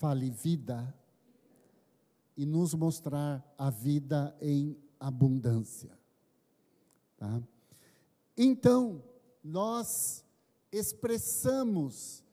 Fale 0.00 0.30
vida 0.30 0.94
e 2.34 2.46
nos 2.46 2.72
mostrar 2.72 3.44
a 3.58 3.68
vida 3.68 4.34
em 4.40 4.74
abundância. 4.98 5.90
Tá? 7.18 7.42
Então, 8.34 9.04
nós 9.44 10.24
expressamos 10.72 12.24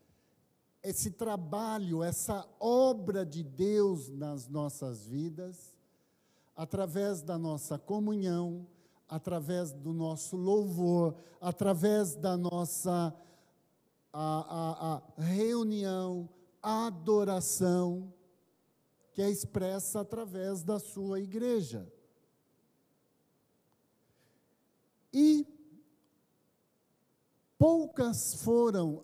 esse 0.81 1.11
trabalho, 1.11 2.01
essa 2.01 2.47
obra 2.57 3.25
de 3.25 3.43
Deus 3.43 4.07
nas 4.07 4.47
nossas 4.47 5.05
vidas, 5.05 5.75
através 6.55 7.21
da 7.21 7.37
nossa 7.37 7.77
comunhão, 7.77 8.65
através 9.09 9.73
do 9.73 9.91
nosso 9.91 10.37
louvor, 10.37 11.17
através 11.41 12.15
da 12.15 12.37
nossa 12.37 13.13
a, 14.13 15.01
a, 15.03 15.03
a 15.17 15.21
reunião, 15.21 16.29
adoração, 16.67 18.13
que 19.13 19.21
é 19.21 19.29
expressa 19.29 20.01
através 20.01 20.63
da 20.63 20.79
sua 20.79 21.19
igreja. 21.19 21.91
E 25.13 25.47
poucas 27.57 28.35
foram 28.43 29.03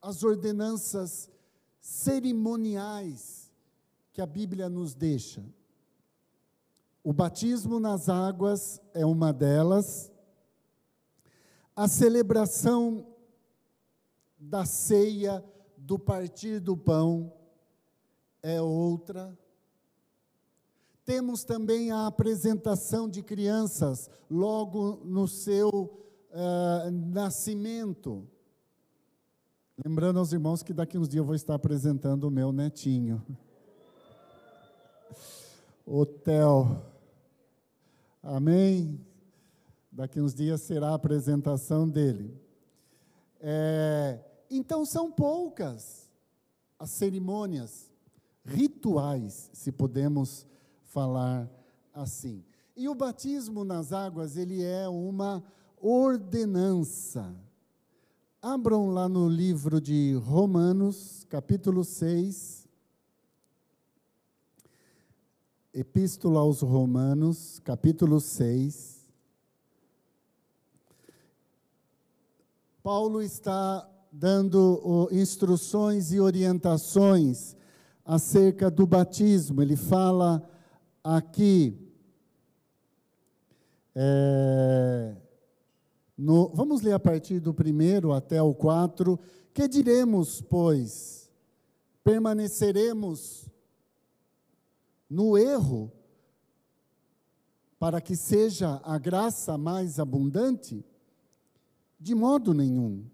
as 0.00 0.22
ordenanças 0.22 1.30
cerimoniais 1.80 3.50
que 4.12 4.22
a 4.22 4.26
Bíblia 4.26 4.68
nos 4.68 4.94
deixa. 4.94 5.44
O 7.02 7.12
batismo 7.12 7.80
nas 7.80 8.08
águas 8.08 8.80
é 8.94 9.04
uma 9.04 9.32
delas. 9.32 10.10
A 11.74 11.88
celebração 11.88 13.06
da 14.38 14.64
ceia, 14.64 15.44
do 15.84 15.98
partir 15.98 16.60
do 16.60 16.76
pão, 16.76 17.30
é 18.42 18.60
outra. 18.60 19.38
Temos 21.04 21.44
também 21.44 21.90
a 21.90 22.06
apresentação 22.06 23.06
de 23.08 23.22
crianças 23.22 24.10
logo 24.30 25.02
no 25.04 25.28
seu 25.28 25.68
uh, 25.68 26.90
nascimento. 26.90 28.26
Lembrando 29.84 30.18
aos 30.18 30.32
irmãos 30.32 30.62
que 30.62 30.72
daqui 30.72 30.96
uns 30.96 31.08
dias 31.08 31.18
eu 31.18 31.24
vou 31.24 31.34
estar 31.34 31.54
apresentando 31.54 32.24
o 32.24 32.30
meu 32.30 32.50
netinho. 32.50 33.22
Theo. 36.24 36.82
Amém? 38.22 38.98
Daqui 39.92 40.18
uns 40.18 40.34
dias 40.34 40.62
será 40.62 40.90
a 40.90 40.94
apresentação 40.94 41.86
dele. 41.86 42.34
É, 43.38 44.18
então 44.56 44.84
são 44.84 45.10
poucas 45.10 46.08
as 46.78 46.90
cerimônias 46.90 47.90
rituais, 48.44 49.50
se 49.52 49.72
podemos 49.72 50.46
falar 50.82 51.50
assim. 51.92 52.44
E 52.76 52.88
o 52.88 52.94
batismo 52.94 53.64
nas 53.64 53.92
águas, 53.92 54.36
ele 54.36 54.62
é 54.62 54.88
uma 54.88 55.42
ordenança. 55.76 57.34
Abram 58.42 58.90
lá 58.90 59.08
no 59.08 59.28
livro 59.28 59.80
de 59.80 60.14
Romanos, 60.14 61.24
capítulo 61.30 61.84
6. 61.84 62.68
Epístola 65.72 66.40
aos 66.40 66.60
Romanos, 66.60 67.58
capítulo 67.60 68.20
6. 68.20 69.06
Paulo 72.82 73.22
está 73.22 73.88
dando 74.16 75.08
instruções 75.10 76.12
e 76.12 76.20
orientações 76.20 77.56
acerca 78.04 78.70
do 78.70 78.86
batismo. 78.86 79.60
Ele 79.60 79.74
fala 79.74 80.48
aqui. 81.02 81.76
É, 83.92 85.16
no, 86.16 86.48
vamos 86.54 86.80
ler 86.80 86.92
a 86.92 87.00
partir 87.00 87.40
do 87.40 87.52
primeiro 87.52 88.12
até 88.12 88.40
o 88.40 88.54
quatro. 88.54 89.18
Que 89.52 89.66
diremos, 89.66 90.40
pois? 90.40 91.28
Permaneceremos 92.04 93.48
no 95.10 95.36
erro 95.36 95.92
para 97.80 98.00
que 98.00 98.14
seja 98.14 98.80
a 98.84 98.96
graça 98.96 99.58
mais 99.58 99.98
abundante? 99.98 100.84
De 101.98 102.14
modo 102.14 102.54
nenhum. 102.54 103.04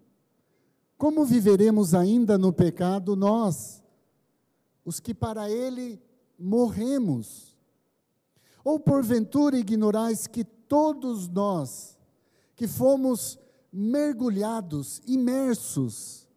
Como 1.01 1.25
viveremos 1.25 1.95
ainda 1.95 2.37
no 2.37 2.53
pecado 2.53 3.17
nós, 3.17 3.83
os 4.85 5.01
que 5.01 5.15
para 5.15 5.49
ele 5.49 5.99
morremos? 6.39 7.57
Ou 8.63 8.79
porventura 8.79 9.57
ignorais 9.57 10.27
que 10.27 10.45
todos 10.45 11.27
nós, 11.27 11.99
que 12.55 12.69
fomos 12.69 13.39
mergulhados, 13.73 15.01
imersos 15.07 16.29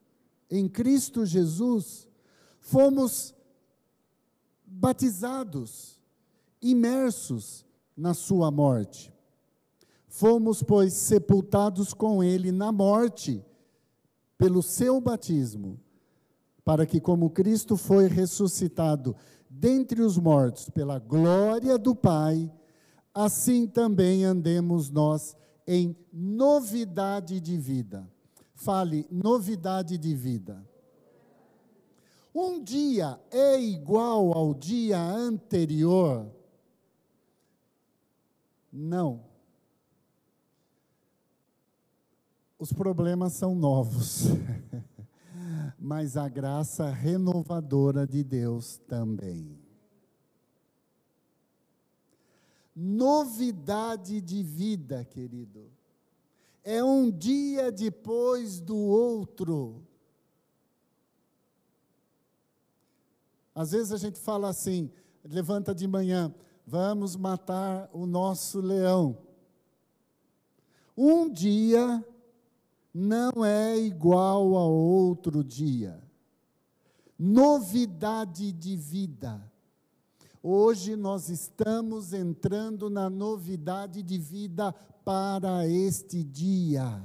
em 0.49 0.69
Cristo 0.69 1.25
Jesus, 1.25 2.07
fomos 2.61 3.35
batizados, 4.65 5.99
imersos 6.61 7.65
na 7.97 8.13
Sua 8.13 8.49
morte. 8.49 9.13
Fomos, 10.07 10.63
pois, 10.63 10.93
sepultados 10.93 11.93
com 11.93 12.23
Ele 12.23 12.49
na 12.49 12.71
morte, 12.71 13.43
pelo 14.43 14.61
seu 14.61 14.99
batismo, 14.99 15.79
para 16.65 16.85
que, 16.85 16.99
como 16.99 17.29
Cristo 17.29 17.77
foi 17.77 18.09
ressuscitado 18.09 19.15
dentre 19.49 20.01
os 20.01 20.17
mortos 20.17 20.69
pela 20.69 20.99
glória 20.99 21.77
do 21.77 21.95
Pai, 21.95 22.51
assim 23.13 23.65
também 23.65 24.25
andemos 24.25 24.89
nós 24.89 25.33
em 25.65 25.95
novidade 26.11 27.39
de 27.39 27.57
vida. 27.57 28.05
Fale, 28.53 29.07
novidade 29.09 29.97
de 29.97 30.13
vida. 30.13 30.61
Um 32.35 32.61
dia 32.61 33.17
é 33.31 33.57
igual 33.57 34.37
ao 34.37 34.53
dia 34.53 34.99
anterior? 35.01 36.29
Não. 38.69 39.23
Os 42.63 42.71
problemas 42.71 43.33
são 43.33 43.53
novos, 43.53 44.27
mas 45.77 46.15
a 46.15 46.29
graça 46.29 46.89
renovadora 46.89 48.07
de 48.07 48.23
Deus 48.23 48.77
também. 48.87 49.59
novidade 52.73 54.21
de 54.21 54.41
vida, 54.41 55.03
querido. 55.03 55.69
É 56.63 56.81
um 56.81 57.11
dia 57.11 57.69
depois 57.69 58.61
do 58.61 58.77
outro. 58.77 59.85
Às 63.53 63.71
vezes 63.71 63.91
a 63.91 63.97
gente 63.97 64.17
fala 64.17 64.47
assim, 64.47 64.89
levanta 65.21 65.75
de 65.75 65.85
manhã, 65.85 66.33
vamos 66.65 67.17
matar 67.17 67.89
o 67.91 68.05
nosso 68.05 68.61
leão. 68.61 69.17
Um 70.95 71.29
dia 71.29 72.01
não 72.93 73.43
é 73.43 73.77
igual 73.77 74.55
a 74.55 74.65
outro 74.65 75.43
dia. 75.43 75.99
Novidade 77.17 78.51
de 78.51 78.75
vida. 78.75 79.41
Hoje 80.41 80.95
nós 80.95 81.29
estamos 81.29 82.13
entrando 82.13 82.89
na 82.89 83.09
novidade 83.09 84.03
de 84.03 84.17
vida 84.17 84.73
para 85.05 85.67
este 85.67 86.23
dia. 86.23 87.01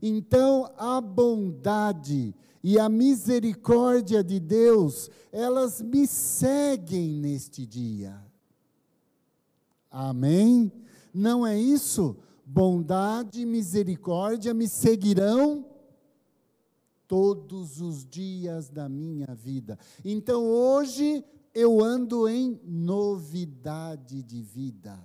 Então, 0.00 0.72
a 0.76 1.00
bondade 1.00 2.34
e 2.62 2.78
a 2.78 2.88
misericórdia 2.88 4.24
de 4.24 4.40
Deus, 4.40 5.10
elas 5.30 5.82
me 5.82 6.06
seguem 6.06 7.10
neste 7.10 7.66
dia. 7.66 8.18
Amém? 9.90 10.72
Não 11.12 11.46
é 11.46 11.58
isso? 11.58 12.16
Bondade 12.50 13.42
e 13.42 13.46
misericórdia 13.46 14.54
me 14.54 14.66
seguirão 14.66 15.66
todos 17.06 17.78
os 17.78 18.06
dias 18.06 18.70
da 18.70 18.88
minha 18.88 19.34
vida. 19.34 19.78
Então, 20.02 20.46
hoje 20.46 21.22
eu 21.54 21.84
ando 21.84 22.26
em 22.26 22.58
novidade 22.64 24.22
de 24.22 24.40
vida. 24.40 24.98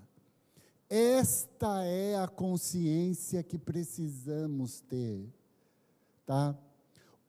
Esta 0.89 1.83
é 1.83 2.15
a 2.15 2.29
consciência 2.29 3.43
que 3.43 3.57
precisamos 3.57 4.79
ter, 4.79 5.29
tá? 6.25 6.57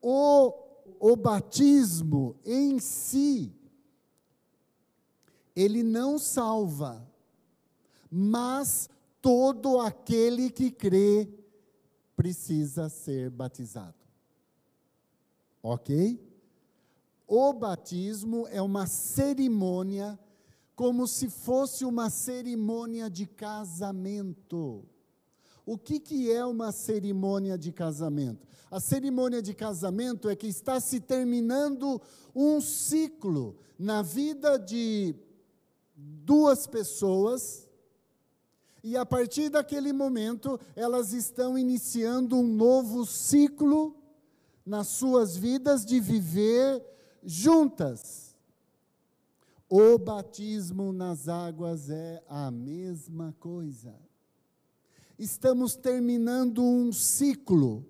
O, 0.00 0.54
o 1.00 1.16
batismo 1.16 2.36
em 2.44 2.78
si, 2.78 3.52
ele 5.56 5.82
não 5.82 6.20
salva, 6.20 7.04
mas 8.08 8.88
todo 9.24 9.80
aquele 9.80 10.50
que 10.50 10.70
crê 10.70 11.26
precisa 12.14 12.90
ser 12.90 13.30
batizado. 13.30 13.96
Ok? 15.62 16.20
O 17.26 17.54
batismo 17.54 18.46
é 18.48 18.60
uma 18.60 18.86
cerimônia, 18.86 20.18
como 20.76 21.08
se 21.08 21.30
fosse 21.30 21.86
uma 21.86 22.10
cerimônia 22.10 23.08
de 23.08 23.24
casamento. 23.24 24.84
O 25.64 25.78
que, 25.78 25.98
que 25.98 26.30
é 26.30 26.44
uma 26.44 26.70
cerimônia 26.70 27.56
de 27.56 27.72
casamento? 27.72 28.46
A 28.70 28.78
cerimônia 28.78 29.40
de 29.40 29.54
casamento 29.54 30.28
é 30.28 30.36
que 30.36 30.48
está 30.48 30.78
se 30.80 31.00
terminando 31.00 31.98
um 32.34 32.60
ciclo 32.60 33.56
na 33.78 34.02
vida 34.02 34.58
de 34.58 35.14
duas 35.96 36.66
pessoas, 36.66 37.66
e 38.84 38.98
a 38.98 39.06
partir 39.06 39.48
daquele 39.48 39.94
momento 39.94 40.60
elas 40.76 41.14
estão 41.14 41.56
iniciando 41.56 42.36
um 42.36 42.46
novo 42.46 43.06
ciclo 43.06 43.96
nas 44.64 44.88
suas 44.88 45.34
vidas 45.34 45.86
de 45.86 45.98
viver 45.98 46.84
juntas. 47.22 48.36
O 49.70 49.96
batismo 49.96 50.92
nas 50.92 51.28
águas 51.28 51.88
é 51.88 52.22
a 52.28 52.50
mesma 52.50 53.34
coisa. 53.40 53.94
Estamos 55.18 55.74
terminando 55.76 56.62
um 56.62 56.92
ciclo, 56.92 57.86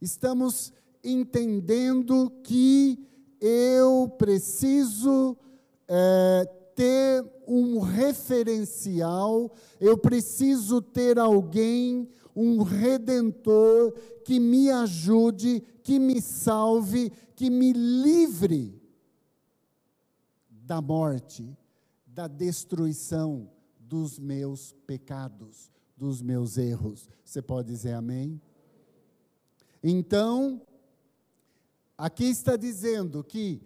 estamos 0.00 0.72
entendendo 1.04 2.32
que 2.42 2.98
eu 3.40 4.08
preciso 4.18 5.36
é, 5.86 6.63
ter 6.74 7.24
um 7.46 7.78
referencial, 7.78 9.50
eu 9.80 9.96
preciso 9.96 10.80
ter 10.82 11.18
alguém, 11.18 12.08
um 12.34 12.62
redentor 12.62 13.92
que 14.24 14.40
me 14.40 14.70
ajude, 14.70 15.62
que 15.82 15.98
me 15.98 16.20
salve, 16.20 17.10
que 17.36 17.50
me 17.50 17.72
livre 17.72 18.80
da 20.48 20.80
morte, 20.80 21.56
da 22.06 22.26
destruição 22.26 23.50
dos 23.78 24.18
meus 24.18 24.72
pecados, 24.86 25.70
dos 25.96 26.22
meus 26.22 26.56
erros. 26.56 27.08
Você 27.24 27.42
pode 27.42 27.68
dizer 27.68 27.92
amém? 27.92 28.40
Então, 29.82 30.62
aqui 31.98 32.24
está 32.24 32.56
dizendo 32.56 33.22
que 33.22 33.60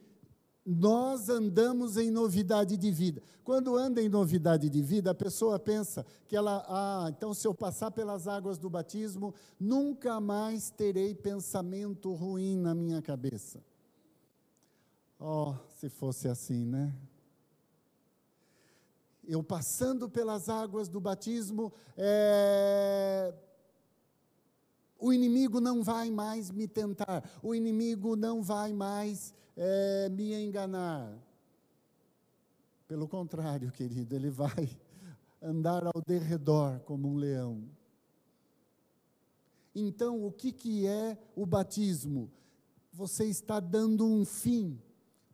nós 0.70 1.30
andamos 1.30 1.96
em 1.96 2.10
novidade 2.10 2.76
de 2.76 2.90
vida. 2.90 3.22
Quando 3.42 3.74
anda 3.74 4.02
em 4.02 4.08
novidade 4.08 4.68
de 4.68 4.82
vida, 4.82 5.12
a 5.12 5.14
pessoa 5.14 5.58
pensa 5.58 6.04
que 6.26 6.36
ela, 6.36 6.62
ah, 6.68 7.06
então 7.08 7.32
se 7.32 7.48
eu 7.48 7.54
passar 7.54 7.90
pelas 7.90 8.28
águas 8.28 8.58
do 8.58 8.68
batismo, 8.68 9.34
nunca 9.58 10.20
mais 10.20 10.68
terei 10.68 11.14
pensamento 11.14 12.12
ruim 12.12 12.58
na 12.58 12.74
minha 12.74 13.00
cabeça. 13.00 13.64
Oh, 15.18 15.54
se 15.80 15.88
fosse 15.88 16.28
assim, 16.28 16.66
né? 16.66 16.94
Eu 19.26 19.42
passando 19.42 20.06
pelas 20.06 20.50
águas 20.50 20.86
do 20.86 21.00
batismo, 21.00 21.72
é, 21.96 23.32
o 24.98 25.12
inimigo 25.12 25.60
não 25.60 25.82
vai 25.82 26.10
mais 26.10 26.50
me 26.50 26.66
tentar, 26.66 27.22
o 27.42 27.54
inimigo 27.54 28.16
não 28.16 28.42
vai 28.42 28.72
mais 28.72 29.32
é, 29.56 30.08
me 30.08 30.34
enganar. 30.34 31.16
Pelo 32.86 33.06
contrário, 33.06 33.70
querido, 33.70 34.14
ele 34.16 34.30
vai 34.30 34.68
andar 35.40 35.86
ao 35.86 36.02
derredor 36.04 36.80
como 36.80 37.08
um 37.08 37.16
leão. 37.16 37.62
Então, 39.74 40.24
o 40.24 40.32
que, 40.32 40.50
que 40.50 40.86
é 40.86 41.16
o 41.36 41.46
batismo? 41.46 42.30
Você 42.92 43.26
está 43.26 43.60
dando 43.60 44.04
um 44.04 44.24
fim, 44.24 44.80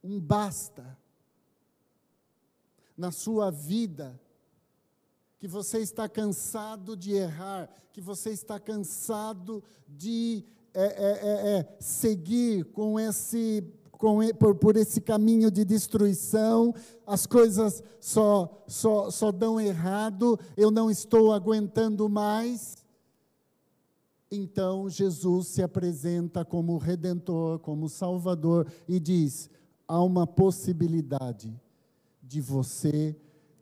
um 0.02 0.20
basta 0.20 0.98
na 2.96 3.10
sua 3.10 3.50
vida 3.50 4.20
que 5.44 5.48
você 5.48 5.80
está 5.80 6.08
cansado 6.08 6.96
de 6.96 7.12
errar, 7.12 7.68
que 7.92 8.00
você 8.00 8.30
está 8.30 8.58
cansado 8.58 9.62
de 9.86 10.42
é, 10.72 10.84
é, 10.84 10.86
é, 10.86 11.58
é 11.58 11.76
seguir 11.78 12.64
com 12.72 12.98
esse, 12.98 13.62
com, 13.90 14.20
por, 14.38 14.54
por 14.54 14.74
esse 14.74 15.02
caminho 15.02 15.50
de 15.50 15.62
destruição, 15.62 16.74
as 17.06 17.26
coisas 17.26 17.82
só, 18.00 18.64
só, 18.66 19.10
só 19.10 19.30
dão 19.30 19.60
errado, 19.60 20.40
eu 20.56 20.70
não 20.70 20.90
estou 20.90 21.30
aguentando 21.30 22.08
mais. 22.08 22.76
Então 24.30 24.88
Jesus 24.88 25.48
se 25.48 25.62
apresenta 25.62 26.42
como 26.42 26.78
redentor, 26.78 27.58
como 27.58 27.86
salvador 27.90 28.66
e 28.88 28.98
diz: 28.98 29.50
há 29.86 30.02
uma 30.02 30.26
possibilidade 30.26 31.54
de 32.22 32.40
você 32.40 33.14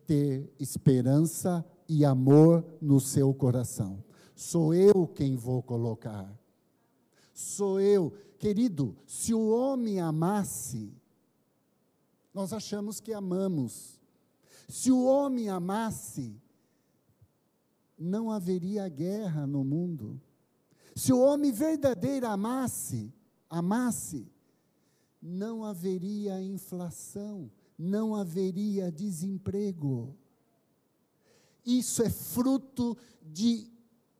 ter 0.05 0.49
esperança 0.57 1.65
e 1.87 2.03
amor 2.05 2.65
no 2.81 2.99
seu 2.99 3.33
coração. 3.33 4.03
Sou 4.35 4.73
eu 4.73 5.07
quem 5.07 5.35
vou 5.35 5.61
colocar. 5.61 6.31
Sou 7.33 7.79
eu. 7.79 8.13
Querido, 8.37 8.95
se 9.05 9.33
o 9.33 9.49
homem 9.49 9.99
amasse, 9.99 10.93
nós 12.33 12.51
achamos 12.51 12.99
que 12.99 13.13
amamos. 13.13 13.99
Se 14.67 14.91
o 14.91 15.05
homem 15.05 15.49
amasse, 15.49 16.35
não 17.97 18.31
haveria 18.31 18.87
guerra 18.89 19.45
no 19.47 19.63
mundo. 19.63 20.19
Se 20.95 21.13
o 21.13 21.19
homem 21.19 21.51
verdadeiro 21.51 22.27
amasse, 22.27 23.13
amasse, 23.49 24.27
não 25.21 25.63
haveria 25.63 26.41
inflação, 26.41 27.49
não 27.77 28.15
haveria 28.15 28.91
desemprego. 28.91 30.15
Isso 31.65 32.03
é 32.03 32.09
fruto 32.09 32.97
de 33.21 33.71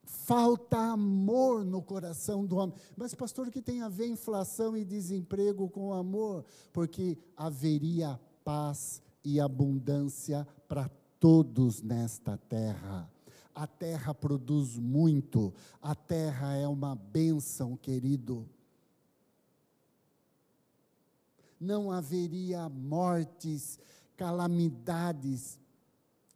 falta 0.06 0.78
amor 0.78 1.66
no 1.66 1.81
coração 1.81 2.45
do 2.45 2.56
homem. 2.56 2.75
Mas, 2.95 3.13
pastor, 3.13 3.48
o 3.48 3.51
que 3.51 3.62
tem 3.62 3.81
a 3.81 3.90
ver 3.90 4.07
inflação 4.07 4.75
e 4.78 4.86
desemprego 4.86 5.69
com 5.69 5.94
amor? 5.94 6.45
Porque 6.72 7.18
haveria 7.36 8.19
paz 8.44 9.01
e 9.24 9.40
abundância 9.40 10.48
para 10.68 10.90
todos 11.19 11.81
nesta 11.81 12.38
terra. 12.38 13.10
A 13.56 13.68
terra 13.68 14.13
produz 14.13 14.78
muito, 14.78 15.54
a 15.81 15.94
terra 15.94 16.56
é 16.56 16.68
uma 16.68 16.96
bênção, 16.96 17.78
querido. 17.78 18.50
Não 21.60 21.92
haveria 21.92 22.68
mortes, 22.68 23.79
calamidades, 24.17 25.60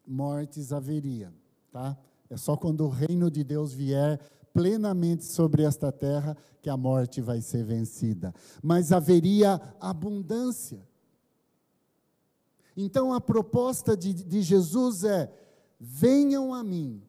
mortes 0.07 0.71
haveria, 0.71 1.33
tá? 1.71 1.97
É 2.29 2.37
só 2.37 2.55
quando 2.55 2.85
o 2.85 2.89
reino 2.89 3.29
de 3.29 3.43
Deus 3.43 3.73
vier 3.73 4.19
plenamente 4.53 5.23
sobre 5.23 5.63
esta 5.63 5.91
terra 5.91 6.35
que 6.61 6.69
a 6.69 6.75
morte 6.75 7.21
vai 7.21 7.41
ser 7.41 7.63
vencida. 7.63 8.33
Mas 8.63 8.91
haveria 8.91 9.61
abundância. 9.79 10.85
Então 12.75 13.13
a 13.13 13.21
proposta 13.21 13.95
de, 13.95 14.13
de 14.13 14.41
Jesus 14.41 15.03
é: 15.03 15.31
venham 15.79 16.53
a 16.53 16.63
mim 16.63 17.01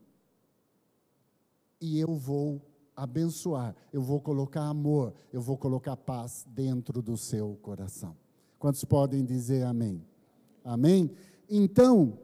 e 1.80 1.98
eu 1.98 2.14
vou 2.14 2.60
abençoar, 2.94 3.74
eu 3.92 4.02
vou 4.02 4.20
colocar 4.20 4.62
amor, 4.62 5.14
eu 5.32 5.40
vou 5.40 5.56
colocar 5.56 5.96
paz 5.96 6.44
dentro 6.48 7.00
do 7.00 7.16
seu 7.16 7.56
coração. 7.62 8.16
Quantos 8.58 8.84
podem 8.84 9.24
dizer 9.24 9.62
amém? 9.62 10.04
Amém? 10.64 11.10
Então, 11.48 12.18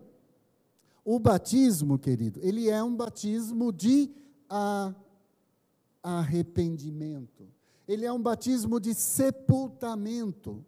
o 1.05 1.19
batismo, 1.19 1.99
querido, 1.99 2.41
ele 2.43 2.71
é 2.71 2.83
um 2.83 2.97
batismo 2.97 3.71
de 3.71 4.11
arrependimento. 6.03 7.47
Ele 7.87 8.07
é 8.07 8.13
um 8.13 8.21
batismo 8.21 8.81
de 8.81 8.95
sepultamento. 8.95 10.65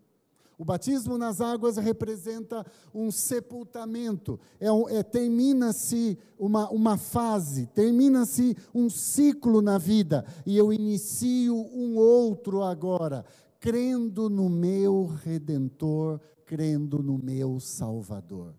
O 0.58 0.64
batismo 0.64 1.16
nas 1.16 1.40
águas 1.40 1.78
representa 1.78 2.64
um 2.94 3.10
sepultamento. 3.10 4.38
É, 4.60 4.68
é 4.98 5.02
termina-se 5.02 6.18
uma, 6.38 6.68
uma 6.70 6.98
fase, 6.98 7.66
termina-se 7.68 8.56
um 8.74 8.90
ciclo 8.90 9.62
na 9.62 9.78
vida 9.78 10.24
e 10.44 10.56
eu 10.56 10.72
inicio 10.72 11.54
um 11.54 11.96
outro 11.96 12.62
agora, 12.62 13.24
crendo 13.58 14.28
no 14.28 14.48
meu 14.48 15.06
Redentor, 15.06 16.20
crendo 16.44 17.02
no 17.02 17.18
meu 17.18 17.58
Salvador 17.60 18.54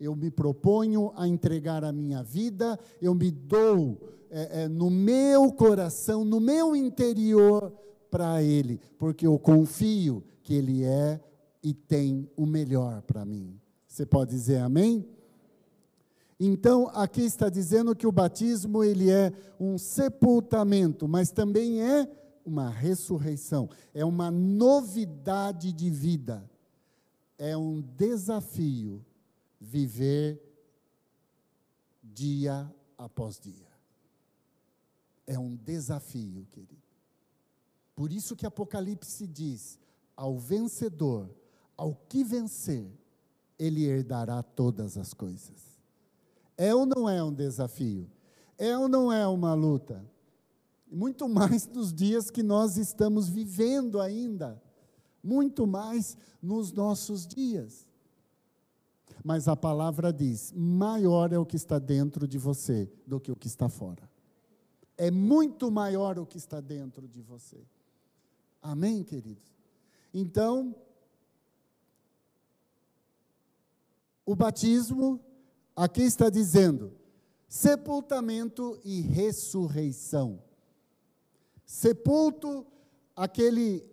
eu 0.00 0.16
me 0.16 0.30
proponho 0.30 1.12
a 1.14 1.28
entregar 1.28 1.84
a 1.84 1.92
minha 1.92 2.22
vida, 2.22 2.78
eu 3.02 3.14
me 3.14 3.30
dou 3.30 4.00
é, 4.30 4.62
é, 4.62 4.68
no 4.68 4.88
meu 4.88 5.52
coração, 5.52 6.24
no 6.24 6.40
meu 6.40 6.74
interior 6.74 7.70
para 8.10 8.42
Ele, 8.42 8.80
porque 8.98 9.26
eu 9.26 9.38
confio 9.38 10.24
que 10.42 10.54
Ele 10.54 10.82
é 10.84 11.20
e 11.62 11.74
tem 11.74 12.28
o 12.34 12.46
melhor 12.46 13.02
para 13.02 13.26
mim. 13.26 13.60
Você 13.86 14.06
pode 14.06 14.30
dizer 14.30 14.58
amém? 14.58 15.06
Então, 16.42 16.88
aqui 16.94 17.20
está 17.20 17.50
dizendo 17.50 17.94
que 17.94 18.06
o 18.06 18.12
batismo 18.12 18.82
ele 18.82 19.10
é 19.10 19.30
um 19.60 19.76
sepultamento, 19.76 21.06
mas 21.06 21.30
também 21.30 21.82
é 21.82 22.08
uma 22.46 22.70
ressurreição, 22.70 23.68
é 23.92 24.02
uma 24.06 24.30
novidade 24.30 25.70
de 25.70 25.90
vida. 25.90 26.48
É 27.36 27.54
um 27.54 27.82
desafio 27.82 29.04
viver 29.60 30.40
dia 32.02 32.72
após 32.96 33.38
dia. 33.38 33.68
É 35.26 35.38
um 35.38 35.54
desafio, 35.54 36.46
querido. 36.50 36.80
Por 37.94 38.10
isso 38.10 38.34
que 38.34 38.46
Apocalipse 38.46 39.26
diz: 39.26 39.78
ao 40.16 40.38
vencedor, 40.38 41.30
ao 41.76 41.94
que 41.94 42.24
vencer, 42.24 42.90
ele 43.58 43.84
herdará 43.84 44.42
todas 44.42 44.96
as 44.96 45.12
coisas. 45.12 45.78
É 46.56 46.74
ou 46.74 46.86
não 46.86 47.08
é 47.08 47.22
um 47.22 47.32
desafio? 47.32 48.10
É 48.56 48.76
ou 48.76 48.88
não 48.88 49.12
é 49.12 49.26
uma 49.26 49.54
luta? 49.54 50.04
Muito 50.90 51.28
mais 51.28 51.66
nos 51.68 51.92
dias 51.92 52.30
que 52.30 52.42
nós 52.42 52.76
estamos 52.76 53.28
vivendo 53.28 54.00
ainda. 54.00 54.60
Muito 55.22 55.66
mais 55.66 56.16
nos 56.42 56.72
nossos 56.72 57.26
dias. 57.26 57.89
Mas 59.24 59.48
a 59.48 59.56
palavra 59.56 60.12
diz: 60.12 60.52
maior 60.52 61.32
é 61.32 61.38
o 61.38 61.46
que 61.46 61.56
está 61.56 61.78
dentro 61.78 62.26
de 62.26 62.38
você 62.38 62.90
do 63.06 63.20
que 63.20 63.30
o 63.30 63.36
que 63.36 63.46
está 63.46 63.68
fora. 63.68 64.08
É 64.96 65.10
muito 65.10 65.70
maior 65.70 66.18
o 66.18 66.26
que 66.26 66.36
está 66.36 66.60
dentro 66.60 67.08
de 67.08 67.22
você. 67.22 67.58
Amém, 68.60 69.02
queridos? 69.02 69.50
Então, 70.12 70.74
o 74.26 74.34
batismo, 74.34 75.20
aqui 75.74 76.02
está 76.02 76.28
dizendo, 76.28 76.92
sepultamento 77.48 78.78
e 78.84 79.00
ressurreição. 79.00 80.42
Sepulto 81.64 82.66
aquele 83.14 83.88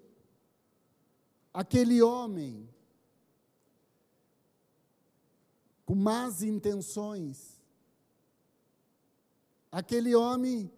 aquele 1.53 2.01
homem 2.01 2.69
com 5.87 5.95
más 5.95 6.43
intenções. 6.43 7.57
Aquele 9.71 10.13
homem 10.13 10.69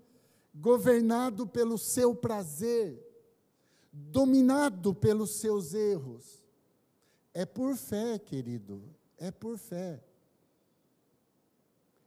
governado 0.53 1.47
pelo 1.47 1.79
seu 1.79 2.13
prazer, 2.13 3.03
dominado 3.91 4.93
pelos 4.93 5.31
seus 5.31 5.73
erros. 5.73 6.43
É 7.33 7.43
por 7.43 7.75
fé, 7.75 8.19
querido, 8.19 8.83
é 9.17 9.31
por 9.31 9.57
fé. 9.57 9.99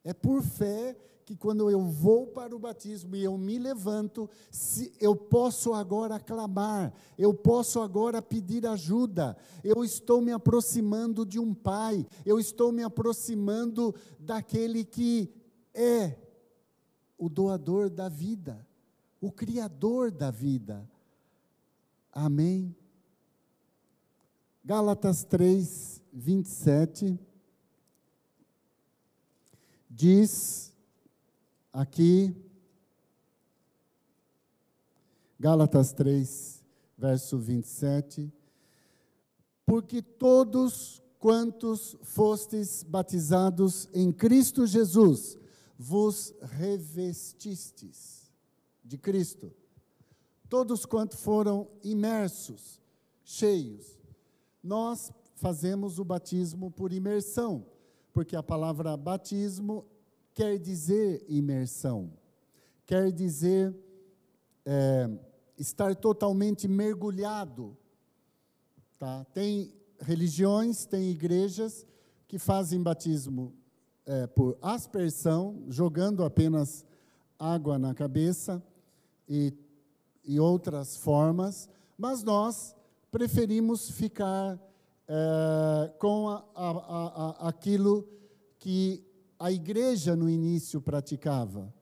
É 0.05 0.15
por 0.15 0.41
fé 0.41 0.97
que 1.25 1.37
quando 1.37 1.71
eu 1.71 1.83
vou 1.83 2.27
para 2.27 2.55
o 2.55 2.59
batismo 2.59 3.15
e 3.17 3.25
eu 3.25 3.37
me 3.39 3.59
levanto, 3.59 4.29
eu 5.01 5.15
posso 5.15 5.73
agora 5.73 6.19
clamar, 6.19 6.93
eu 7.17 7.33
posso 7.33 7.81
agora 7.81 8.21
pedir 8.21 8.67
ajuda, 8.67 9.37
eu 9.63 9.85
estou 9.85 10.21
me 10.21 10.33
aproximando 10.33 11.25
de 11.25 11.39
um 11.39 11.55
Pai, 11.55 12.07
eu 12.27 12.41
estou 12.41 12.73
me 12.73 12.83
aproximando 12.83 13.95
daquele 14.19 14.85
que 14.85 15.33
é 15.73 16.17
o 17.17 17.29
doador 17.29 17.89
da 17.89 18.09
vida, 18.09 18.67
o 19.21 19.31
Criador 19.31 20.11
da 20.11 20.31
vida. 20.31 20.89
Amém. 22.13 22.75
Gálatas 24.65 25.25
3, 25.25 26.03
27 26.13 27.19
diz 29.93 30.72
aqui, 31.73 32.35
Gálatas 35.39 35.93
3, 35.93 36.63
verso 36.97 37.39
27, 37.39 38.33
porque 39.65 40.03
todos 40.03 41.03
quantos 41.19 41.97
fostes 42.03 42.83
batizados 42.83 43.89
em 43.95 44.13
Cristo 44.13 44.67
Jesus, 44.67 45.39
vos 45.79 46.35
revestistes 46.43 48.31
de 48.85 48.99
Cristo. 48.99 49.53
Todos 50.49 50.85
quantos 50.85 51.21
foram 51.21 51.69
imersos, 51.83 52.81
cheios. 53.25 53.99
Nós 54.63 55.11
fazemos 55.35 55.99
o 55.99 56.05
batismo 56.05 56.71
por 56.71 56.93
imersão, 56.93 57.67
porque 58.13 58.37
a 58.37 58.43
palavra 58.43 58.97
batismo 58.97 59.87
quer 60.35 60.59
dizer 60.59 61.25
imersão, 61.29 62.13
quer 62.87 63.11
dizer 63.11 63.75
é, 64.65 65.09
estar 65.59 65.95
totalmente 65.95 66.67
mergulhado. 66.67 67.77
Tá? 68.99 69.25
Tem 69.33 69.73
religiões, 70.01 70.87
tem 70.87 71.11
igrejas 71.11 71.87
que 72.27 72.39
fazem 72.39 72.83
batismo 72.83 73.53
é, 74.07 74.27
por 74.27 74.57
aspersão, 74.61 75.65
jogando 75.69 76.25
apenas 76.25 76.85
água 77.39 77.79
na 77.79 77.95
cabeça 77.95 78.63
e, 79.29 79.53
e 80.25 80.41
outras 80.41 80.97
formas, 80.97 81.69
mas 81.97 82.23
nós 82.23 82.75
preferimos 83.11 83.91
ficar 83.91 84.59
é, 85.07 85.93
com 85.99 86.29
a, 86.29 86.45
a, 86.55 86.71
a, 86.71 87.49
aquilo 87.49 88.09
que 88.59 89.05
a 89.43 89.51
igreja 89.51 90.15
no 90.15 90.31
início 90.31 90.81
praticava. 90.81 91.75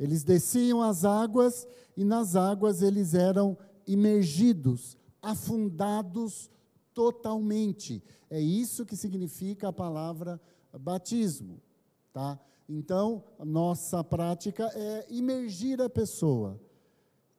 Eles 0.00 0.24
desciam 0.24 0.80
as 0.80 1.04
águas 1.04 1.68
e 1.94 2.02
nas 2.02 2.34
águas 2.34 2.80
eles 2.80 3.12
eram 3.12 3.54
imergidos, 3.86 4.96
afundados 5.20 6.50
totalmente. 6.94 8.02
É 8.30 8.40
isso 8.40 8.86
que 8.86 8.96
significa 8.96 9.68
a 9.68 9.72
palavra 9.74 10.40
batismo, 10.80 11.60
tá? 12.14 12.40
Então, 12.66 13.22
nossa 13.44 14.02
prática 14.02 14.64
é 14.74 15.06
imergir 15.10 15.82
a 15.82 15.90
pessoa 15.90 16.58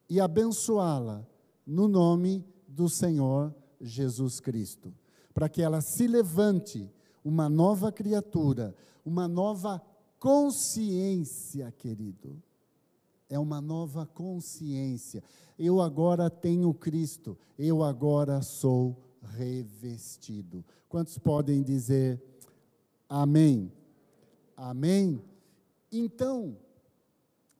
e 0.08 0.22
abençoá-la 0.22 1.26
no 1.66 1.88
nome 1.88 2.46
do 2.68 2.88
Senhor 2.88 3.52
Jesus 3.82 4.40
Cristo, 4.40 4.94
para 5.34 5.50
que 5.50 5.64
ela 5.64 5.82
se 5.82 6.06
levante 6.06 6.88
uma 7.28 7.50
nova 7.50 7.92
criatura, 7.92 8.76
uma 9.08 9.26
nova 9.26 9.82
consciência, 10.20 11.72
querido. 11.72 12.44
É 13.30 13.40
uma 13.40 13.62
nova 13.62 14.06
consciência. 14.06 15.24
Eu 15.58 15.80
agora 15.82 16.30
tenho 16.30 16.74
Cristo, 16.74 17.38
eu 17.58 17.84
agora 17.84 18.42
sou 18.42 19.02
revestido. 19.22 20.64
Quantos 20.90 21.18
podem 21.18 21.64
dizer 21.64 22.22
amém? 23.08 23.72
Amém? 24.58 25.24
Então, 25.90 26.58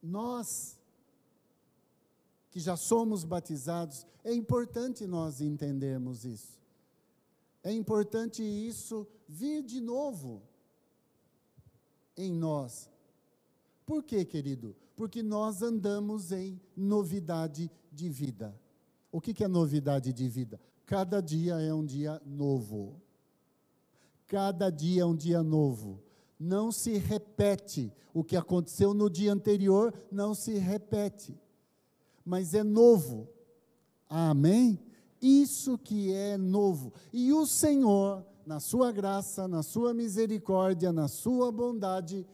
nós 0.04 0.77
que 2.51 2.60
já 2.60 2.75
somos 2.75 3.24
batizados, 3.24 4.06
é 4.22 4.34
importante 4.34 5.08
nós 5.08 5.39
entendermos 5.39 6.25
isso. 6.25 6.60
É 7.63 7.72
importante 7.72 8.44
isso 8.44 9.08
vir 9.27 9.63
de 9.63 9.80
novo 9.80 10.42
em 12.17 12.33
nós. 12.33 12.89
Por 13.86 14.03
quê, 14.03 14.25
querido? 14.25 14.75
Porque 14.95 15.21
nós 15.21 15.62
andamos 15.62 16.31
em 16.31 16.59
novidade 16.75 17.71
de 17.91 18.09
vida. 18.09 18.53
O 19.12 19.21
que, 19.21 19.33
que 19.33 19.43
é 19.43 19.47
novidade 19.47 20.12
de 20.12 20.27
vida? 20.27 20.59
Cada 20.86 21.21
dia 21.21 21.55
é 21.62 21.74
um 21.74 21.86
dia 21.86 22.21
novo. 22.25 23.01
Cada 24.25 24.69
dia 24.69 25.03
é 25.03 25.05
um 25.05 25.15
dia 25.15 25.41
novo. 25.41 26.01
Não 26.39 26.71
se 26.71 26.97
repete. 26.97 27.93
O 28.13 28.24
que 28.24 28.36
aconteceu 28.36 28.93
no 28.93 29.09
dia 29.09 29.31
anterior 29.31 29.93
não 30.12 30.33
se 30.33 30.53
repete. 30.57 31.39
Mas 32.25 32.53
é 32.53 32.63
novo. 32.63 33.29
Amém? 34.09 34.79
Isso 35.21 35.77
que 35.77 36.12
é 36.12 36.38
novo. 36.38 36.93
E 37.13 37.31
o 37.31 37.45
Senhor 37.45 38.25
na 38.48 38.62
sua 38.62 38.94
graça, 38.94 39.46
na 39.46 39.62
sua 39.62 39.94
misericórdia, 39.94 40.94
na 40.94 41.10
sua 41.10 41.51
bondade, 41.51 42.25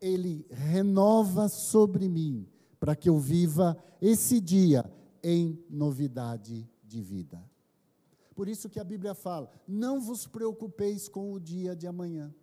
Ele 0.00 0.44
renova 0.50 1.48
sobre 1.48 2.08
mim, 2.08 2.44
para 2.80 2.96
que 2.96 3.08
eu 3.08 3.18
viva 3.20 3.78
esse 4.02 4.40
dia 4.40 4.84
em 5.22 5.64
novidade 5.70 6.68
de 6.82 7.00
vida. 7.00 7.40
Por 8.34 8.48
isso 8.48 8.68
que 8.68 8.80
a 8.80 8.84
Bíblia 8.84 9.14
fala: 9.14 9.48
não 9.68 10.00
vos 10.00 10.26
preocupeis 10.26 11.08
com 11.08 11.32
o 11.32 11.38
dia 11.38 11.76
de 11.76 11.86
amanhã. 11.86 12.34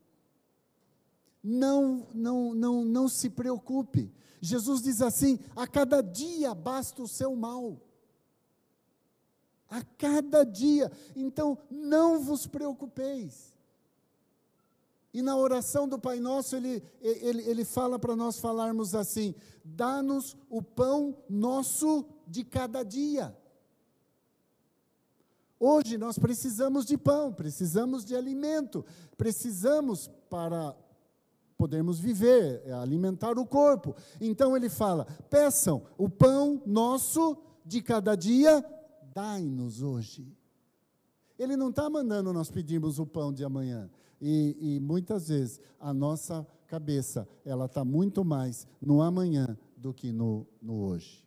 Não, 1.43 2.07
não, 2.13 2.53
não, 2.53 2.85
não 2.85 3.09
se 3.09 3.29
preocupe. 3.29 4.09
Jesus 4.39 4.81
diz 4.81 5.01
assim: 5.01 5.37
a 5.53 5.67
cada 5.67 6.01
dia 6.01 6.55
basta 6.55 7.01
o 7.03 7.07
seu 7.09 7.35
mal 7.35 7.81
a 9.69 9.81
cada 9.97 10.43
dia. 10.43 10.91
Então, 11.15 11.57
não 11.69 12.19
vos 12.19 12.47
preocupeis. 12.47 13.53
E 15.13 15.21
na 15.21 15.35
oração 15.35 15.87
do 15.87 15.97
Pai 15.97 16.19
Nosso, 16.19 16.55
ele, 16.55 16.83
ele, 17.01 17.41
ele 17.49 17.65
fala 17.65 17.97
para 17.97 18.15
nós 18.15 18.39
falarmos 18.39 18.93
assim: 18.93 19.33
dá-nos 19.63 20.37
o 20.49 20.61
pão 20.61 21.17
nosso 21.27 22.05
de 22.27 22.43
cada 22.43 22.83
dia. 22.83 23.35
Hoje 25.59 25.97
nós 25.97 26.19
precisamos 26.19 26.85
de 26.85 26.97
pão, 26.97 27.33
precisamos 27.33 28.05
de 28.05 28.15
alimento, 28.15 28.85
precisamos 29.17 30.07
para 30.29 30.75
podermos 31.57 31.99
viver, 31.99 32.71
alimentar 32.73 33.39
o 33.39 33.45
corpo. 33.45 33.95
Então 34.21 34.55
ele 34.55 34.69
fala: 34.69 35.05
peçam 35.29 35.81
o 35.97 36.07
pão 36.07 36.61
nosso 36.65 37.37
de 37.65 37.81
cada 37.81 38.15
dia, 38.15 38.63
dai-nos 39.17 39.81
hoje. 39.81 40.31
Ele 41.39 41.57
não 41.57 41.71
está 41.71 41.89
mandando 41.89 42.31
nós 42.31 42.51
pedirmos 42.51 42.99
o 42.99 43.05
pão 43.05 43.33
de 43.33 43.43
amanhã. 43.43 43.89
E, 44.21 44.55
e 44.59 44.79
muitas 44.79 45.29
vezes 45.29 45.59
a 45.79 45.91
nossa 45.91 46.45
cabeça, 46.67 47.27
ela 47.43 47.65
está 47.65 47.83
muito 47.83 48.23
mais 48.23 48.67
no 48.79 49.01
amanhã 49.01 49.57
do 49.75 49.91
que 49.91 50.11
no, 50.11 50.45
no 50.61 50.83
hoje. 50.83 51.25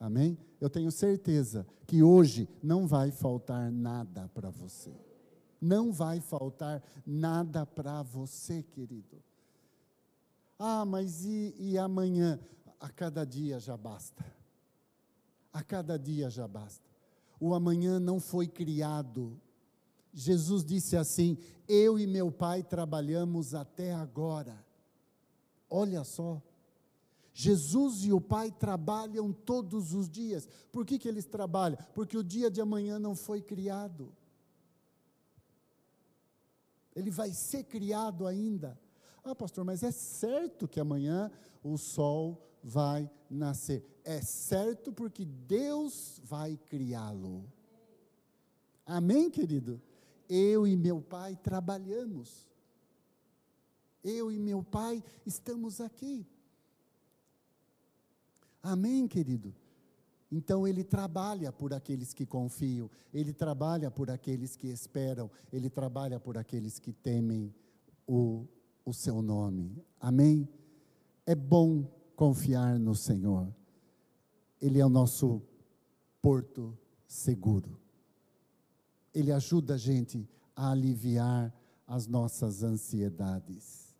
Amém? 0.00 0.38
Eu 0.58 0.70
tenho 0.70 0.90
certeza 0.90 1.66
que 1.86 2.02
hoje 2.02 2.48
não 2.62 2.86
vai 2.86 3.10
faltar 3.10 3.70
nada 3.70 4.30
para 4.32 4.48
você. 4.48 4.94
Não 5.60 5.92
vai 5.92 6.22
faltar 6.22 6.82
nada 7.06 7.66
para 7.66 8.02
você, 8.02 8.62
querido. 8.62 9.22
Ah, 10.58 10.86
mas 10.86 11.26
e, 11.26 11.54
e 11.58 11.76
amanhã? 11.76 12.40
A 12.80 12.88
cada 12.88 13.26
dia 13.26 13.60
já 13.60 13.76
basta. 13.76 14.24
A 15.52 15.62
cada 15.62 15.98
dia 15.98 16.30
já 16.30 16.48
basta. 16.48 16.93
O 17.40 17.54
amanhã 17.54 17.98
não 17.98 18.20
foi 18.20 18.46
criado. 18.46 19.40
Jesus 20.12 20.64
disse 20.64 20.96
assim: 20.96 21.36
Eu 21.68 21.98
e 21.98 22.06
meu 22.06 22.30
pai 22.30 22.62
trabalhamos 22.62 23.54
até 23.54 23.92
agora. 23.92 24.64
Olha 25.68 26.04
só. 26.04 26.40
Jesus 27.36 28.04
e 28.04 28.12
o 28.12 28.20
Pai 28.20 28.52
trabalham 28.52 29.32
todos 29.32 29.92
os 29.92 30.08
dias. 30.08 30.48
Por 30.70 30.86
que, 30.86 31.00
que 31.00 31.08
eles 31.08 31.26
trabalham? 31.26 31.76
Porque 31.92 32.16
o 32.16 32.22
dia 32.22 32.48
de 32.48 32.60
amanhã 32.60 32.96
não 32.96 33.16
foi 33.16 33.42
criado. 33.42 34.14
Ele 36.94 37.10
vai 37.10 37.32
ser 37.32 37.64
criado 37.64 38.24
ainda. 38.24 38.78
Ah, 39.24 39.34
pastor, 39.34 39.64
mas 39.64 39.82
é 39.82 39.90
certo 39.90 40.68
que 40.68 40.78
amanhã 40.78 41.30
o 41.62 41.78
sol 41.78 42.46
vai 42.62 43.10
nascer. 43.30 43.82
É 44.04 44.20
certo 44.20 44.92
porque 44.92 45.24
Deus 45.24 46.20
vai 46.22 46.58
criá-lo. 46.58 47.50
Amém, 48.84 49.30
querido? 49.30 49.80
Eu 50.28 50.66
e 50.66 50.76
meu 50.76 51.00
pai 51.00 51.36
trabalhamos. 51.36 52.46
Eu 54.02 54.30
e 54.30 54.38
meu 54.38 54.62
pai 54.62 55.02
estamos 55.24 55.80
aqui. 55.80 56.26
Amém, 58.62 59.08
querido? 59.08 59.54
Então 60.30 60.66
ele 60.66 60.84
trabalha 60.84 61.52
por 61.52 61.72
aqueles 61.72 62.12
que 62.12 62.26
confiam, 62.26 62.90
ele 63.12 63.32
trabalha 63.32 63.90
por 63.90 64.10
aqueles 64.10 64.56
que 64.56 64.66
esperam, 64.66 65.30
ele 65.52 65.70
trabalha 65.70 66.18
por 66.18 66.36
aqueles 66.36 66.78
que 66.78 66.92
temem 66.92 67.54
o 68.06 68.46
o 68.84 68.92
seu 68.92 69.22
nome. 69.22 69.82
Amém? 70.00 70.48
É 71.26 71.34
bom 71.34 71.84
confiar 72.14 72.78
no 72.78 72.94
Senhor. 72.94 73.52
Ele 74.60 74.78
é 74.78 74.86
o 74.86 74.90
nosso 74.90 75.42
porto 76.20 76.76
seguro. 77.06 77.80
Ele 79.12 79.32
ajuda 79.32 79.74
a 79.74 79.78
gente 79.78 80.28
a 80.54 80.70
aliviar 80.70 81.52
as 81.86 82.06
nossas 82.06 82.62
ansiedades. 82.62 83.94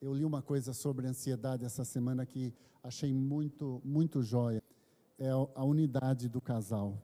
Eu 0.00 0.14
li 0.14 0.24
uma 0.24 0.42
coisa 0.42 0.72
sobre 0.72 1.06
ansiedade 1.06 1.64
essa 1.64 1.84
semana 1.84 2.24
que 2.24 2.52
achei 2.82 3.12
muito, 3.12 3.80
muito 3.84 4.22
jóia. 4.22 4.62
É 5.18 5.30
a 5.30 5.64
unidade 5.64 6.28
do 6.28 6.40
casal. 6.40 7.02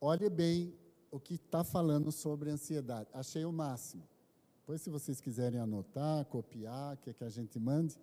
Olhe 0.00 0.28
bem 0.28 0.74
o 1.10 1.18
que 1.18 1.34
está 1.34 1.64
falando 1.64 2.12
sobre 2.12 2.50
ansiedade. 2.50 3.08
Achei 3.14 3.44
o 3.44 3.52
máximo. 3.52 4.02
Depois, 4.64 4.80
se 4.80 4.88
vocês 4.88 5.20
quiserem 5.20 5.60
anotar, 5.60 6.24
copiar, 6.24 6.96
quer 6.96 7.12
que 7.12 7.22
a 7.22 7.28
gente 7.28 7.58
mande. 7.58 7.98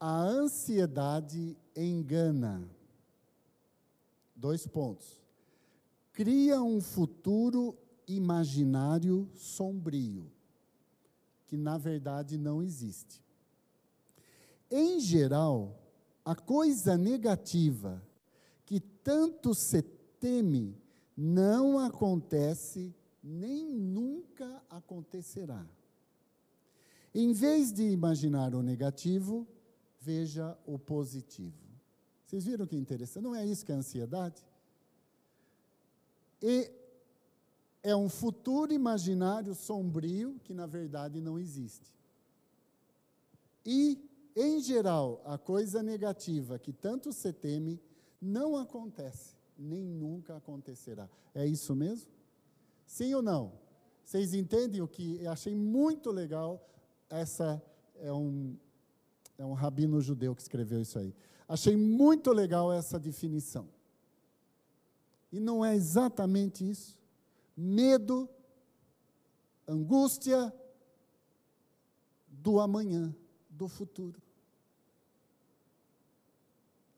A 0.00 0.22
ansiedade 0.22 1.56
engana. 1.76 2.68
Dois 4.34 4.66
pontos. 4.66 5.22
Cria 6.12 6.60
um 6.60 6.80
futuro 6.80 7.78
imaginário 8.08 9.30
sombrio, 9.36 10.28
que 11.46 11.56
na 11.56 11.78
verdade 11.78 12.36
não 12.36 12.60
existe. 12.60 13.22
Em 14.68 14.98
geral, 14.98 15.80
a 16.24 16.34
coisa 16.34 16.98
negativa 16.98 18.02
que 18.66 18.80
tanto 18.80 19.54
se 19.54 19.80
teme 20.18 20.76
não 21.16 21.78
acontece 21.78 22.92
nem 23.22 23.74
nunca 23.74 24.62
acontecerá. 24.68 25.66
Em 27.14 27.32
vez 27.32 27.72
de 27.72 27.82
imaginar 27.82 28.54
o 28.54 28.62
negativo, 28.62 29.46
veja 30.00 30.56
o 30.66 30.78
positivo. 30.78 31.58
Vocês 32.24 32.44
viram 32.44 32.66
que 32.66 32.76
interessante? 32.76 33.24
Não 33.24 33.34
é 33.34 33.44
isso 33.44 33.66
que 33.66 33.72
é 33.72 33.74
ansiedade? 33.74 34.40
E 36.40 36.70
é 37.82 37.94
um 37.96 38.08
futuro 38.08 38.72
imaginário 38.72 39.54
sombrio 39.54 40.40
que, 40.44 40.54
na 40.54 40.66
verdade, 40.66 41.20
não 41.20 41.38
existe. 41.38 41.90
E, 43.66 43.98
em 44.36 44.60
geral, 44.60 45.20
a 45.24 45.36
coisa 45.36 45.82
negativa 45.82 46.58
que 46.58 46.72
tanto 46.72 47.12
se 47.12 47.32
teme 47.32 47.80
não 48.20 48.56
acontece, 48.56 49.34
nem 49.58 49.82
nunca 49.82 50.36
acontecerá. 50.36 51.08
É 51.34 51.46
isso 51.46 51.74
mesmo? 51.74 52.08
Sim 52.90 53.14
ou 53.14 53.22
não? 53.22 53.52
Vocês 54.04 54.34
entendem 54.34 54.82
o 54.82 54.88
que 54.88 55.22
eu 55.22 55.30
achei 55.30 55.54
muito 55.54 56.10
legal? 56.10 56.68
Essa 57.08 57.62
é 57.94 58.12
um, 58.12 58.56
é 59.38 59.44
um 59.44 59.52
rabino 59.52 60.00
judeu 60.00 60.34
que 60.34 60.42
escreveu 60.42 60.82
isso 60.82 60.98
aí. 60.98 61.14
Achei 61.46 61.76
muito 61.76 62.32
legal 62.32 62.72
essa 62.72 62.98
definição. 62.98 63.68
E 65.30 65.38
não 65.38 65.64
é 65.64 65.72
exatamente 65.76 66.68
isso. 66.68 66.98
Medo, 67.56 68.28
angústia 69.68 70.52
do 72.26 72.58
amanhã, 72.58 73.14
do 73.48 73.68
futuro. 73.68 74.20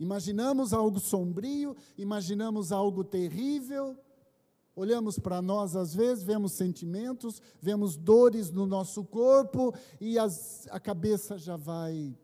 Imaginamos 0.01 0.73
algo 0.73 0.99
sombrio, 0.99 1.77
imaginamos 1.99 2.73
algo 2.73 3.05
terrível, 3.05 3.95
Olhamos 4.75 5.19
para 5.19 5.43
nós, 5.43 5.77
às 5.77 5.95
vezes, 5.95 6.25
vemos 6.25 6.53
sentimentos, 6.53 7.43
vemos 7.61 7.97
dores 7.97 8.51
no 8.51 8.65
nosso 8.65 9.05
corpo 9.05 9.75
e 10.01 10.19
as, 10.19 10.67
a 10.71 10.81
cabeça 10.81 11.37
já 11.37 11.57
vai, 11.57 12.17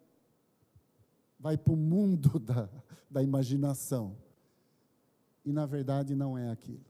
vai 1.38 1.58
para 1.58 1.74
o 1.74 1.76
mundo 1.76 2.38
da, 2.40 2.68
da 3.11 3.22
imaginação. 3.22 4.16
E, 5.44 5.52
na 5.52 5.66
verdade, 5.66 6.14
não 6.14 6.38
é 6.38 6.50
aquilo. 6.50 6.84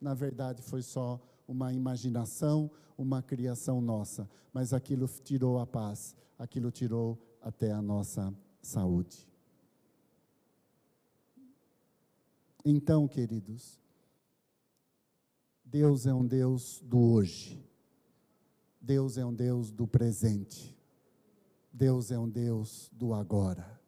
Na 0.00 0.14
verdade, 0.14 0.62
foi 0.62 0.82
só 0.82 1.20
uma 1.46 1.72
imaginação, 1.72 2.70
uma 2.96 3.20
criação 3.20 3.80
nossa. 3.80 4.30
Mas 4.52 4.72
aquilo 4.72 5.08
tirou 5.24 5.58
a 5.58 5.66
paz, 5.66 6.14
aquilo 6.38 6.70
tirou 6.70 7.18
até 7.40 7.72
a 7.72 7.82
nossa 7.82 8.32
saúde. 8.62 9.28
Então, 12.64 13.08
queridos, 13.08 13.80
Deus 15.70 16.06
é 16.06 16.14
um 16.14 16.26
Deus 16.26 16.82
do 16.84 16.98
hoje. 16.98 17.62
Deus 18.80 19.18
é 19.18 19.24
um 19.24 19.34
Deus 19.34 19.70
do 19.70 19.86
presente. 19.86 20.76
Deus 21.70 22.10
é 22.10 22.18
um 22.18 22.28
Deus 22.28 22.90
do 22.92 23.12
agora. 23.12 23.78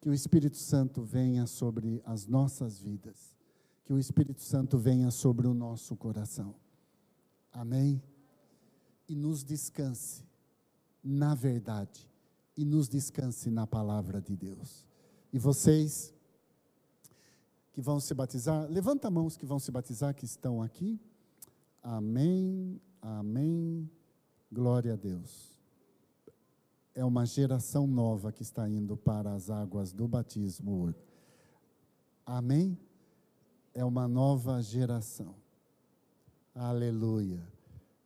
Que 0.00 0.08
o 0.08 0.12
Espírito 0.12 0.56
Santo 0.56 1.02
venha 1.02 1.46
sobre 1.46 2.02
as 2.04 2.26
nossas 2.26 2.80
vidas. 2.80 3.36
Que 3.84 3.92
o 3.92 3.98
Espírito 3.98 4.42
Santo 4.42 4.78
venha 4.78 5.12
sobre 5.12 5.46
o 5.46 5.54
nosso 5.54 5.94
coração. 5.96 6.56
Amém? 7.52 8.02
E 9.08 9.14
nos 9.14 9.44
descanse 9.44 10.24
na 11.04 11.36
verdade. 11.36 12.10
E 12.56 12.64
nos 12.64 12.88
descanse 12.88 13.48
na 13.48 13.64
palavra 13.64 14.20
de 14.20 14.34
Deus. 14.34 14.88
E 15.32 15.38
vocês 15.38 16.12
que 17.72 17.80
vão 17.80 17.98
se 17.98 18.12
batizar, 18.14 18.68
levanta 18.70 19.08
a 19.08 19.10
mão 19.10 19.26
os 19.26 19.36
que 19.36 19.46
vão 19.46 19.58
se 19.58 19.70
batizar 19.70 20.14
que 20.14 20.24
estão 20.24 20.62
aqui. 20.62 21.00
Amém, 21.82 22.80
amém, 23.00 23.90
glória 24.50 24.92
a 24.92 24.96
Deus. 24.96 25.58
É 26.94 27.04
uma 27.04 27.24
geração 27.24 27.86
nova 27.86 28.30
que 28.30 28.42
está 28.42 28.68
indo 28.68 28.96
para 28.96 29.32
as 29.32 29.48
águas 29.48 29.92
do 29.92 30.06
batismo. 30.06 30.94
Amém? 32.26 32.78
É 33.72 33.82
uma 33.84 34.06
nova 34.06 34.60
geração. 34.62 35.34
Aleluia. 36.54 37.42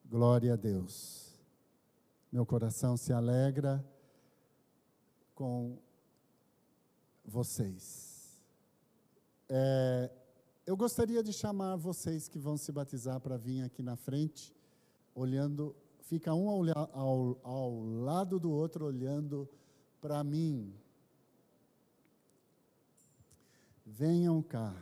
Glória 0.08 0.52
a 0.52 0.56
Deus. 0.56 1.34
Meu 2.30 2.46
coração 2.46 2.96
se 2.96 3.12
alegra 3.12 3.84
com 5.34 5.76
vocês. 7.24 8.05
É, 9.48 10.10
eu 10.66 10.76
gostaria 10.76 11.22
de 11.22 11.32
chamar 11.32 11.76
vocês 11.76 12.28
que 12.28 12.38
vão 12.38 12.56
se 12.56 12.72
batizar 12.72 13.20
para 13.20 13.36
vir 13.36 13.62
aqui 13.62 13.82
na 13.82 13.94
frente, 13.94 14.54
olhando, 15.14 15.74
fica 16.00 16.34
um 16.34 16.48
ao, 16.48 16.62
ao, 16.92 17.40
ao 17.42 17.84
lado 17.84 18.40
do 18.40 18.50
outro 18.50 18.84
olhando 18.84 19.48
para 20.00 20.24
mim. 20.24 20.74
Venham 23.84 24.42
cá. 24.42 24.74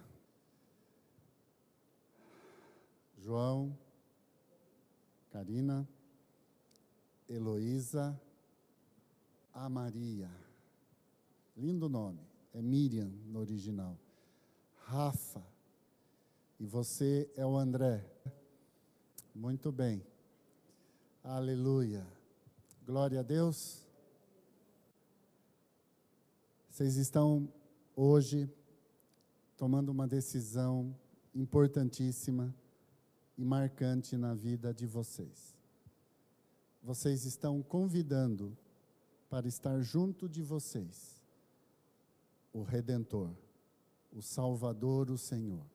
João, 3.18 3.77
Karina, 5.31 5.88
Heloísa, 7.29 8.18
a 9.53 9.68
Maria. 9.68 10.31
Lindo 11.57 11.88
nome. 11.88 12.20
É 12.53 12.62
Miriam 12.62 13.11
no 13.27 13.40
original. 13.40 13.98
Rafa. 14.86 15.42
E 16.60 16.66
você 16.66 17.30
é 17.36 17.44
o 17.44 17.56
André. 17.56 18.04
Muito 19.34 19.72
bem. 19.72 20.04
Aleluia. 21.22 22.06
Glória 22.84 23.20
a 23.20 23.22
Deus. 23.22 23.82
Vocês 26.70 26.96
estão 26.96 27.52
hoje 27.96 28.50
tomando 29.56 29.88
uma 29.90 30.06
decisão 30.06 30.94
importantíssima 31.34 32.54
e 33.38 33.44
marcante 33.44 34.16
na 34.16 34.34
vida 34.34 34.72
de 34.72 34.86
vocês. 34.86 35.56
Vocês 36.82 37.24
estão 37.24 37.62
convidando 37.62 38.56
para 39.30 39.48
estar 39.48 39.80
junto 39.80 40.28
de 40.28 40.42
vocês 40.42 41.14
o 42.52 42.62
Redentor, 42.62 43.30
o 44.14 44.22
Salvador, 44.22 45.11
o 45.11 45.18
Senhor. 45.18 45.66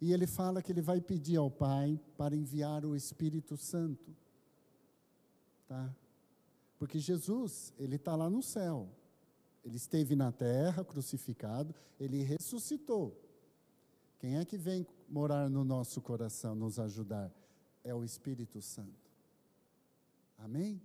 E 0.00 0.12
ele 0.12 0.26
fala 0.26 0.62
que 0.62 0.70
ele 0.70 0.82
vai 0.82 1.00
pedir 1.00 1.36
ao 1.36 1.50
Pai 1.50 1.98
para 2.16 2.36
enviar 2.36 2.84
o 2.84 2.94
Espírito 2.94 3.56
Santo. 3.56 4.14
Tá? 5.66 5.94
Porque 6.78 6.98
Jesus, 6.98 7.72
ele 7.78 7.96
está 7.96 8.14
lá 8.14 8.28
no 8.28 8.42
céu. 8.42 8.88
Ele 9.64 9.76
esteve 9.76 10.14
na 10.14 10.30
terra, 10.32 10.84
crucificado, 10.84 11.74
ele 11.98 12.22
ressuscitou. 12.22 13.16
Quem 14.18 14.38
é 14.38 14.44
que 14.44 14.56
vem 14.56 14.86
morar 15.08 15.48
no 15.50 15.64
nosso 15.64 16.00
coração, 16.00 16.54
nos 16.54 16.78
ajudar? 16.78 17.30
É 17.84 17.94
o 17.94 18.04
Espírito 18.04 18.60
Santo. 18.60 19.10
Amém? 20.38 20.80